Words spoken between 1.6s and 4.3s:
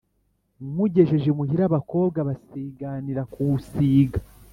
abakobwa basiganira kuwusiga,